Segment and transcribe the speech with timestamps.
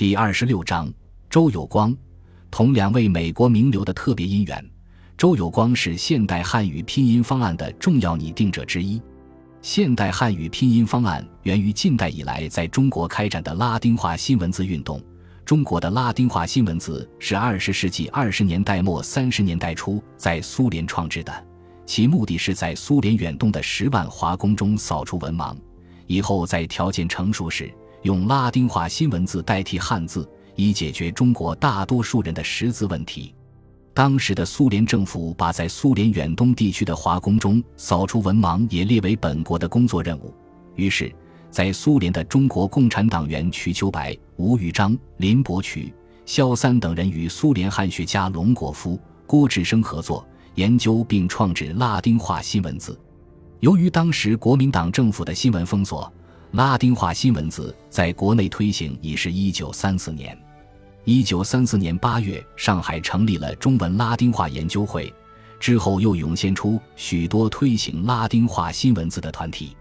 [0.00, 0.90] 第二十六章，
[1.28, 1.94] 周有光
[2.50, 4.70] 同两位美国名流的特别姻缘。
[5.14, 8.98] 周有光是现代汉语拼音方案的重要拟定者之一。
[9.60, 14.98] 现代汉语拼音方案源于近代以来在中国开展的拉丁化新文字运动。
[15.44, 21.46] 中国的拉丁化新文字是二十世纪二十年代末三十年代初在苏联创制的，
[21.84, 25.54] 其目的是在苏联远东的十万华工中扫除文盲，
[26.06, 27.70] 以后在条件成熟时
[28.02, 33.34] 用拉丁化新文字代替汉字，以解决中国大多数人的识字问题。
[33.92, 40.34] 当时的苏联政府把在苏联远东地区的华工中扫除文盲也列为本国的工作任务，
[40.74, 41.12] 于是。
[41.50, 45.92] 在苏联的中国共产党员瞿秋白、吴玉章、林伯渠、
[46.24, 52.96] 萧三等人与苏联汉学家龙果夫、郭志生合作研究并创制拉丁化新文字。
[53.58, 56.12] 由于当时国民党政府的新闻封锁，
[56.52, 60.36] 拉丁化新文字在国内推行已是一九三四年。
[61.04, 65.12] 一九三四年八月，上海成立了中文拉丁化研究会，
[65.60, 69.76] 之后又涌现出许多推行拉丁化新文字的团体。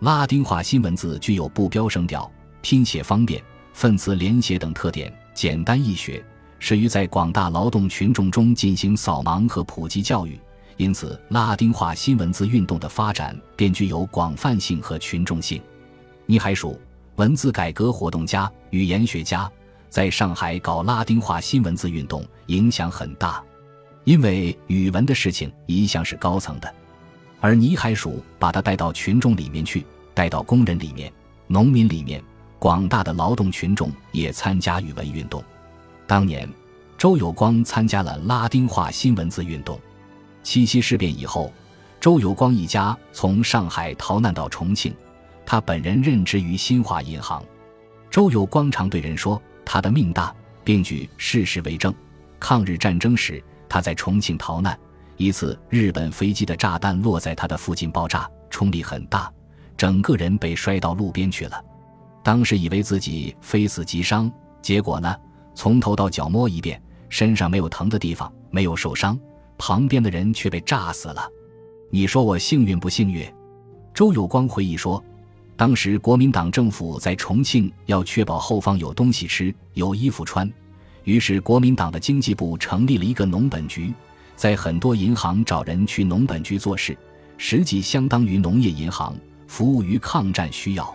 [0.00, 2.30] 拉丁化新文字具有不标声调、
[2.62, 3.42] 拼写方便、
[3.72, 6.24] 分词连写等特点，简单易学，
[6.60, 10.38] 适于在广大劳动群众中进行扫盲和普及教育。
[10.76, 15.60] 因此，拉丁化新文字运动的发展便具有广泛性和群众性。
[16.26, 16.78] 倪海曙，
[17.16, 19.50] 文字改革活动家、语言学家，
[19.90, 23.42] 在上海搞拉丁化新文字运动，影响很大。
[24.04, 26.74] 因为语文的事情一向是高层的，
[27.40, 29.84] 而倪海曙把他带到群众里面去。
[30.14, 31.12] 带到工人里面、
[31.48, 32.22] 农民里面，
[32.60, 35.42] 广大的劳动群众也参加语文运动。
[36.06, 36.48] 当年，
[36.96, 39.76] 周有光参加了拉丁化新文字运动。
[40.44, 41.52] 七七事变以后，
[42.00, 44.94] 周有光一家从上海逃难到重庆，
[45.46, 47.44] 他本人任职于新华银行。
[48.10, 51.92] 周有光常对人说：“他的命大，并举事实为证。
[52.38, 54.78] 抗日战争时，他在重庆逃难，
[55.16, 59.30] 一次日本飞机的炸弹落在他的附近爆炸，冲力很大。”
[59.76, 61.60] 整个人被摔到路边去了，
[62.22, 64.30] 当时以为自己非死即伤，
[64.62, 65.16] 结果呢，
[65.52, 69.18] 从头到脚摸一遍，身上没有疼的地方，没有受伤，
[69.58, 71.28] 旁边的人却被炸死了。
[71.90, 73.26] 你说我幸运不幸运？
[73.92, 75.02] 周有光回忆说，
[75.56, 80.50] 当时国民党政府在重庆要确保后方有东西吃，有衣服穿，
[81.04, 83.94] 于是国民党的经济部成立了一个农本局，
[84.34, 86.96] 在很多银行找人去农本局做事，
[87.38, 89.16] 实际相当于农业银行。
[89.46, 90.92] 服务于抗战需要，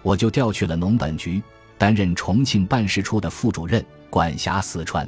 [0.00, 1.42] 我就调去了农本局，
[1.76, 5.06] 担任重庆办事处的副主任，管辖四川。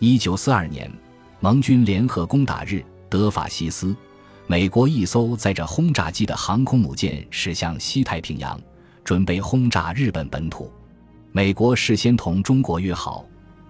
[0.00, 0.90] 一九四二年，
[1.38, 3.94] 盟军联合攻打日德法西斯，
[4.48, 8.60] 美国一艘载着轰炸机的航空母舰驶向西太平洋，
[9.02, 10.70] 准备轰炸日本本土。
[11.32, 13.24] 美国事先同中国约好，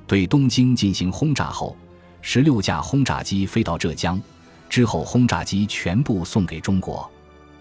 [0.06, 1.75] 对东京进行轰炸后，
[2.20, 4.20] 十六架轰炸机飞到浙江，
[4.69, 7.10] 之后轰炸机全部送给中国。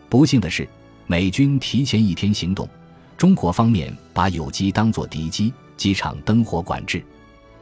[0.09, 0.67] 不幸的是。
[1.07, 2.67] 美军提前一天行动，
[3.15, 7.05] 中国方面把有机当作敌机，机场灯火管制，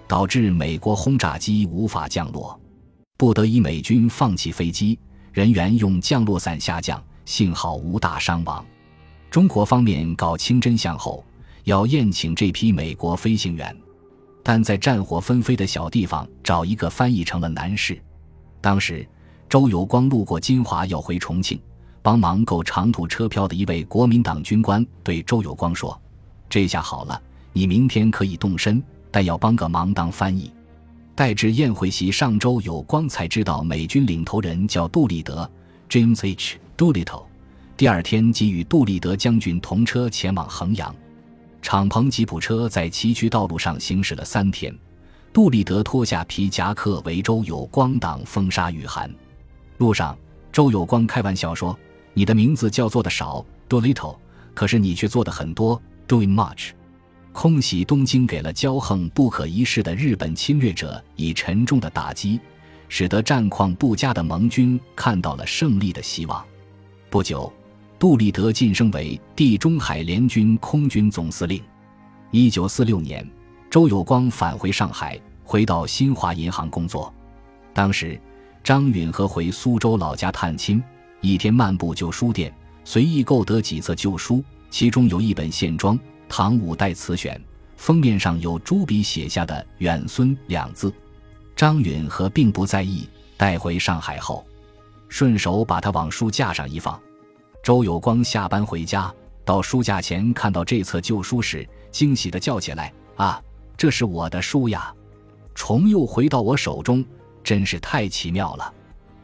[0.07, 2.57] 导致美国轰炸机无法降落，
[3.17, 4.97] 不得已美军放弃飞机，
[5.33, 8.63] 人员用降落伞下降，幸好无大伤亡。
[9.31, 11.25] 中国方面搞清真相后，
[11.63, 13.75] 要宴请这批美国飞行员，
[14.43, 17.99] 但在战火纷飞的小地方找一个翻译成了难事。
[18.61, 19.03] 当时，
[19.49, 21.59] 周有光路过金华，要回重庆。
[22.03, 25.99] 帮忙购长途车票的一位国民党军官对周有光说
[26.47, 27.19] ：“这下好了，
[27.53, 30.53] 你明天可以动身，但要帮个忙当翻译。”
[31.15, 35.49] 待至宴会席上，周有光才知道美军领头人叫杜立德
[35.87, 36.57] （James H.
[36.75, 37.23] Doolittle）。
[37.77, 40.93] 第二天即与杜立德将军同车前往衡阳。
[41.61, 44.75] 敞篷吉普车在崎岖道路上行驶了三天，
[45.31, 49.13] 杜立德脱下皮夹克为周有光挡风沙雨寒。
[49.77, 50.17] 路上，
[50.51, 51.77] 周有光开玩笑说。
[52.15, 54.15] 你的名字叫做的少，do little，
[54.53, 56.69] 可是你却做的很多，doing much。
[57.33, 62.39] 空袭东京给了骄横不可一世的日本侵略者以沉重的打击，
[62.87, 66.45] 使得战况不佳的盟军看到了胜利的希望。
[67.09, 67.51] 不久，
[67.97, 71.61] 杜立德晋升为地中海联军空军总司令。
[72.29, 73.27] 一九四六年，
[73.69, 77.11] 周有光返回上海，回到新华银行工作。
[77.73, 78.17] 当时，
[78.63, 80.81] 张允和回苏州老家探亲。
[81.19, 82.53] 一天漫步旧书店，
[82.85, 85.97] 随意购得几册旧书，其中有一本线装
[86.35, 87.35] 《唐五代词选》，
[87.77, 90.91] 封面上有朱笔写下的“远孙”两字。
[91.55, 93.07] 张允和并不在意，
[93.37, 94.43] 带回上海后，
[95.09, 96.99] 顺手把它往书架上一放。
[97.61, 99.13] 周有光下班回家，
[99.45, 103.39] 到书架前看到这册旧书时，惊喜地叫起来：“啊，
[103.77, 104.91] 这是我的书呀！
[105.53, 107.05] 重又回到我手中，
[107.43, 108.73] 真是太奇妙了。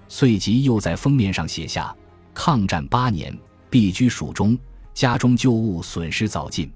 [0.08, 1.92] 遂即又在封面上写下
[2.36, 3.36] ：“抗战八年，
[3.68, 4.56] 避居蜀中，
[4.94, 6.72] 家中旧物损失早尽。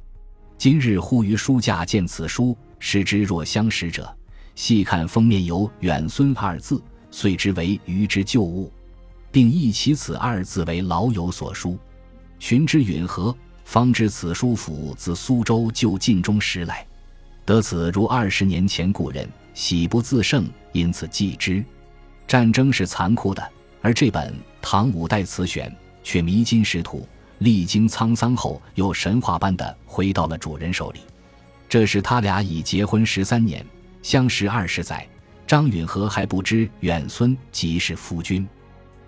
[0.63, 4.09] 今日忽于书架见此书，视之若相识者。
[4.55, 6.81] 细看封面有‘远孙’二字，
[7.11, 8.71] 遂知为余之旧物，
[9.29, 11.77] 并忆其此二字为老友所书。
[12.39, 16.87] 寻之允和，方知此书府自苏州就晋中时来。
[17.43, 21.61] 得此如二十年前故人，喜不自胜，因此记之。”
[22.25, 23.45] 战争是残酷的，
[23.81, 24.31] 而这本
[24.61, 25.69] 《唐五代词选》
[26.05, 27.05] 却弥金石土，
[27.43, 31.01] 历经沧桑后又神话般的回到了主人手里。
[31.67, 33.65] 这时他俩已结婚十三年，
[34.01, 35.05] 相识二十载。
[35.45, 38.47] 张允和还不知远孙即是夫君。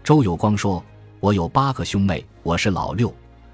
[0.04, 0.84] 周有光说
[1.22, 3.12] ：“我有八个兄妹，我是老六，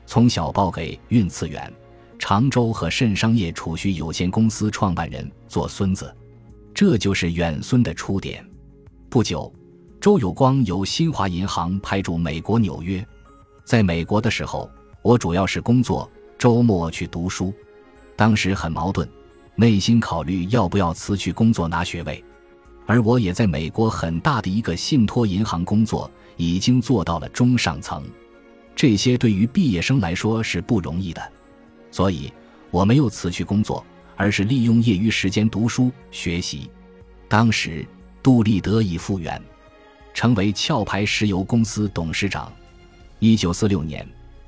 [0.07, 1.71] 从小报给运次远，
[2.17, 6.11] 常州和慎商业储蓄有限公司创办人做孙子，
[6.73, 8.43] 这就是远孙的出点。”
[9.11, 9.53] 不久，
[10.01, 13.05] 周有光由新华银行派驻美国纽约。
[13.71, 14.69] 在美国的时候，
[15.01, 17.53] 我主要是工作，周末去读书。
[18.17, 19.07] 当时很矛盾，
[19.55, 22.21] 内心考虑要不要辞去工作拿学位。
[22.85, 28.03] 而我也在美国很大的一个信托银行工作，已经做到了中上层。
[28.75, 31.31] 这些对于毕业生来说是不容易的，
[31.91, 32.29] 所以
[32.71, 33.81] 我没有辞去工作，
[34.17, 36.69] 而是利用业余时间读书学习。
[37.29, 37.87] 当时。
[38.21, 39.41] 杜立德已复原，
[40.13, 42.51] 成为壳牌石油公司董事长。
[43.23, 44.03] 一九四六年，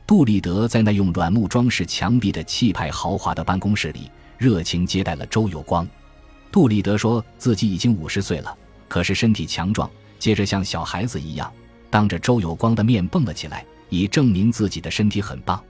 [0.08, 5.88] 杜立德在那用软木装饰墙壁的气派豪华的办公室里，热情接待了周有光。
[6.52, 9.88] 杜立德说自己已经五十岁了，可是身体强壮，
[10.18, 11.54] 接着像小孩子一样，
[11.92, 15.64] 当着周有光的面蹦了起来，以证明自己的身体很棒。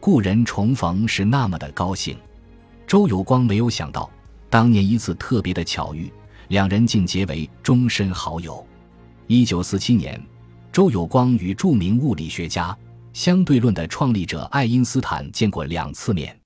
[0.00, 2.16] 故人重逢是那么的高兴。
[2.86, 4.10] 周有光没有想到，
[4.48, 6.10] 当年一次特别的巧遇。
[6.48, 8.66] 两人竟结为终身好友。
[9.26, 10.18] 一九四七年，
[10.78, 12.72] 周有光与著名物理学家、
[13.12, 16.38] 相对论的创立者爱因斯坦见过两次面。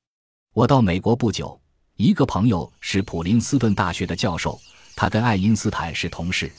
[0.55, 1.61] 我到美国不久，
[1.96, 4.58] 一个朋友是普林斯顿大学的教授，
[4.96, 6.50] 他跟爱因斯坦是同事。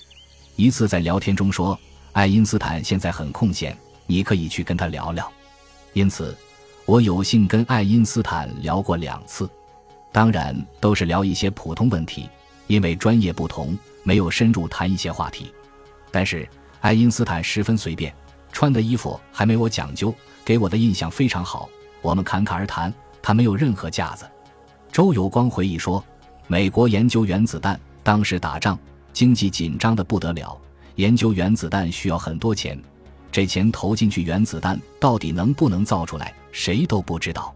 [0.56, 1.76] 一次在聊天中说，
[2.12, 5.28] 爱因斯坦现在很空闲，你可以去跟他聊聊。
[5.94, 6.38] 因此，
[6.86, 9.50] 我有幸跟爱因斯坦聊过两次，
[10.12, 12.30] 当然都是聊一些普通问题。
[12.68, 15.52] 因为专业不同，没有深入谈一些话题。
[16.12, 16.48] 但是
[16.84, 18.14] 爱因斯坦十分随便，
[18.52, 20.14] 穿的衣服还没我讲究，
[20.44, 21.70] 给我的印象非常好。
[22.02, 24.30] 我们侃侃而谈，他没有任何架子。
[24.92, 26.04] 周有光回忆说
[26.46, 28.78] ：“美国研究原子弹，当时打仗，
[29.14, 30.60] 经济紧张的不得了，
[30.96, 32.78] 研究原子弹需要很多钱。
[33.32, 37.56] 这钱投进去，原子弹到底能不能造出来，谁都不知道。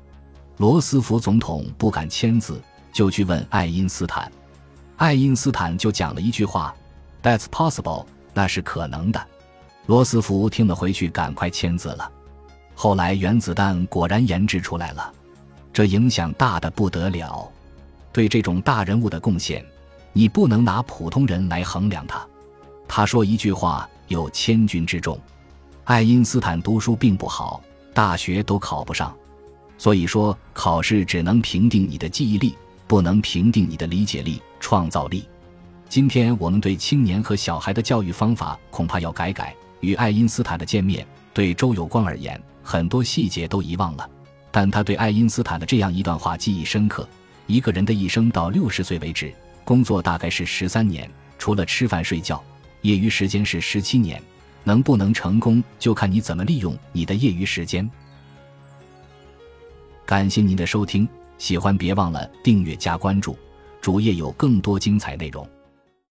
[0.56, 2.62] 罗斯福总统不敢签字，
[2.94, 4.32] 就去问爱因斯坦。”
[4.96, 6.74] 爱因斯坦就讲了一句话
[7.22, 8.06] ：“That's possible，
[8.38, 9.20] 那是可能的。”
[9.88, 12.12] 罗斯福听了回去，赶快签字了。
[12.76, 15.12] 后来原子弹果然研制出来了，
[15.74, 17.52] 这影响大的不得了。
[18.14, 19.66] 对这种大人物的贡献，
[20.14, 22.24] 你不能拿普通人来衡量他。
[22.88, 25.20] 他说一句话有千钧之重。
[25.86, 27.62] 爱因斯坦读书并不好，
[27.94, 29.16] 大学都考不上，
[29.80, 32.56] 所以说考试只能评定你的记忆力。
[32.88, 35.28] 不能评定你的理解力、创造力。
[35.90, 39.56] 今天我们对青年和小孩的教育方法恐怕要改改。
[39.80, 44.10] 与爱因斯坦的见面，对周有光而言，很多细节都遗忘了，
[44.52, 47.08] 但他对爱因斯坦的这样一段话记忆深刻：
[47.46, 49.32] 一个人的一生到六十岁为止，
[49.64, 52.44] 工作大概是十三年，除了吃饭睡觉，
[52.82, 54.22] 业余时间是十七年。
[54.64, 57.90] 能不能成功，就看你怎么利用你的业余时间。
[60.06, 61.08] 感谢您的收听。
[61.38, 63.38] 喜欢别忘了订阅加关注，
[63.80, 65.48] 主页有更多精彩内容。